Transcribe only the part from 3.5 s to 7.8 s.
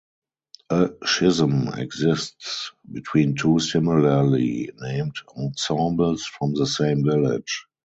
similarly-named ensembles from the same village.